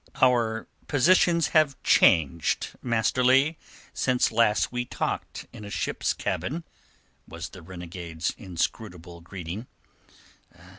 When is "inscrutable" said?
8.35-9.21